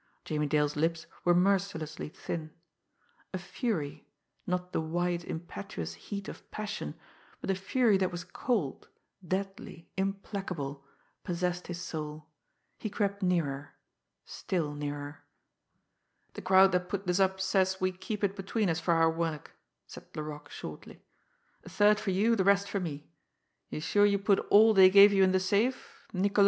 [0.25, 2.49] Jimmie Dale's lips were mercilessly thin;
[3.35, 4.07] a fury,
[4.47, 6.95] not the white, impetuous heat of passion,
[7.39, 8.87] but a fury that was cold,
[9.23, 10.83] deadly, implacable,
[11.23, 12.25] possessed his soul.
[12.79, 13.75] He crept nearer
[14.25, 15.23] still nearer.
[16.33, 19.51] "The crowd that put this up says we keep it between us for our work,"
[19.85, 21.03] said Laroque shortly.
[21.63, 23.07] "A third for you, the rest for me.
[23.69, 26.39] You sure you put all they gave you in the safe Niccolo?"